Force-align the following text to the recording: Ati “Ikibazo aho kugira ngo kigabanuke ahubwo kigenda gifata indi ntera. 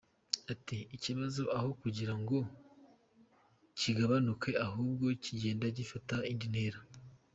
Ati 0.53 0.77
“Ikibazo 0.95 1.43
aho 1.57 1.69
kugira 1.81 2.13
ngo 2.21 2.37
kigabanuke 3.79 4.51
ahubwo 4.67 5.05
kigenda 5.23 5.65
gifata 5.77 6.15
indi 6.33 6.47
ntera. 6.53 6.79